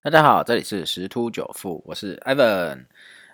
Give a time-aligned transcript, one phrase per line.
[0.00, 2.86] 大家好，这里是十突九富，我是 Evan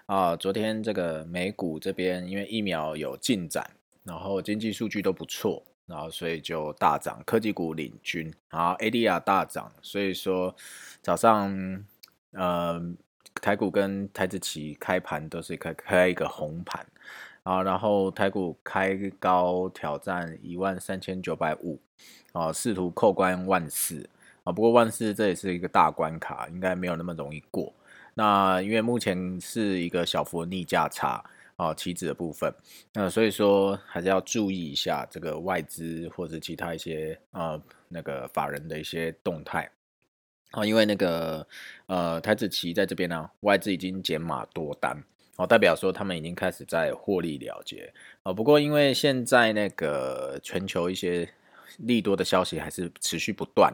[0.07, 0.35] 啊。
[0.35, 3.71] 昨天这个美股这边因为疫苗有进展，
[4.03, 10.57] 然后经济数据都不错，然后所以就大涨，科技股领军，然后 ADR 大涨，所以说
[11.03, 11.85] 早上
[12.33, 12.83] 呃
[13.43, 16.85] 台股跟台资企开盘都是开开一个红盘
[17.43, 21.79] 啊，然后台股开高挑战一万三千九百五
[22.33, 24.09] 啊，试图扣关万四。
[24.45, 27.75] 啊，不过万事这也是一个大关卡，应该没有那么容易过。
[28.15, 31.25] 那因为目前是一个小幅逆价差
[31.57, 32.55] 啊，期指的部分，
[32.93, 39.69] 那所以说还是要注意一下这个外资或者其他一些呃那个法人的一些动态
[40.53, 41.45] 啊，因为那个
[41.87, 45.03] 呃台子棋在这边呢，外资已经减码多单，
[45.37, 48.33] 哦，代表说他们已经开始在获利了结啊。
[48.33, 51.29] 不过因为现在那个全球一些
[51.79, 53.73] 利多的消息还是持续不断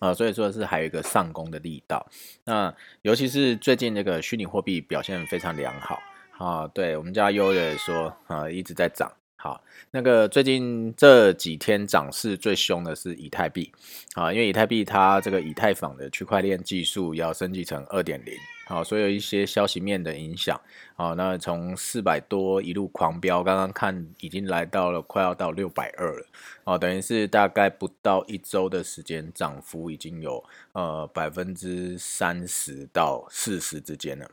[0.00, 2.06] 啊，所以说是还有一个上攻的力道。
[2.44, 5.98] 那尤其是最近这个虚拟货币表现非常良好
[6.38, 9.10] 啊，对我们家优也说啊一直在涨。
[9.46, 13.70] 好，那个最近这几天涨势最凶的是以太币
[14.14, 18.34] 啊，因为以太币它这个以太坊的区块链技术要升级成二点零。
[18.66, 20.60] 好，所以有一些消息面的影响，
[20.96, 26.26] 好，那从四百多一路狂飙，刚刚看已经来到了快要到六百二了，
[26.64, 34.28] 哦，等于是大概不到一周的时间，涨幅已经有呃百分之三十到四十之间了。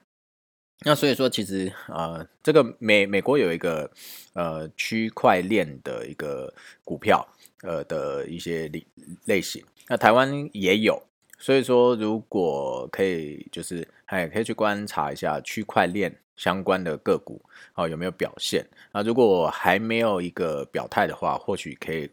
[0.86, 3.90] 那所以说，其实呃，这个美美国有一个
[4.34, 6.54] 呃区块链的一个
[6.84, 7.28] 股票
[7.62, 8.86] 呃的一些类
[9.26, 11.02] 类型，那台湾也有。
[11.40, 17.42] 所以说，如果可以，就是哎，可以去观察一下区块链相关的个股
[17.74, 18.66] 啊有没有表现。
[18.94, 22.10] 那如果还没有一个表态的话，或许可以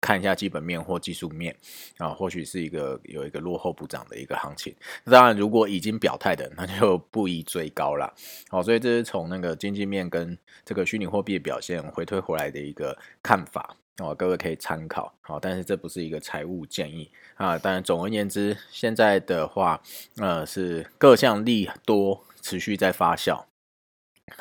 [0.00, 1.56] 看一下基本面或技术面
[1.98, 4.74] 啊，或许是一个有一个落后补涨的一个行情。
[5.04, 8.12] 当然，如果已经表态的，那就不宜追高了。
[8.48, 13.76] 好，所以这是从那个经济面跟这个虚拟货币表现回推回来的一个看法。
[13.98, 17.56] 哦，各位可以参考，好，但是这不是一个财务建议啊。
[17.56, 19.80] 当然，总而言之，现在的话，
[20.18, 23.42] 呃，是各项利多持续在发酵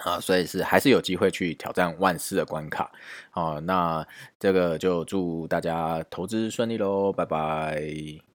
[0.03, 2.91] 啊，所以是还是有机会去挑战万四的关卡。
[3.31, 4.05] 啊，那
[4.39, 8.34] 这个就祝大家投资顺利喽，拜拜。